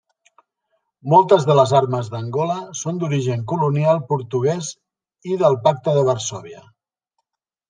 [1.13, 4.71] Moltes de les armes d'Angola són d'origen colonial portuguès
[5.35, 6.65] i del Pacte de Varsòvia.